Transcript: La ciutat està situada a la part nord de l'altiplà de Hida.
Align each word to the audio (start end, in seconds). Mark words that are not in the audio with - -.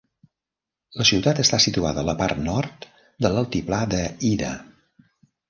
La 1.01 1.05
ciutat 1.09 1.41
està 1.43 1.59
situada 1.65 2.01
a 2.03 2.07
la 2.07 2.15
part 2.23 2.41
nord 2.47 2.89
de 3.27 3.33
l'altiplà 3.37 3.83
de 3.95 4.01
Hida. 4.33 4.51